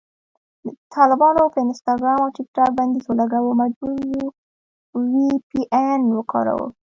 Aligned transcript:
طالبانو 0.93 1.43
په 1.53 1.57
انسټاګرام 1.65 2.19
او 2.23 2.33
ټیکټاک 2.37 2.69
بندیز 2.77 3.05
ولګاوو، 3.07 3.59
مجبور 3.61 3.95
یو 4.13 4.25
وي 5.11 5.29
پي 5.49 5.61
این 5.83 6.01
وکاروو 6.17 6.67